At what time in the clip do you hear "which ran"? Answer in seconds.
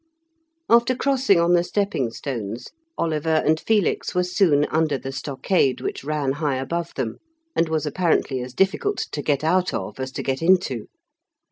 5.79-6.31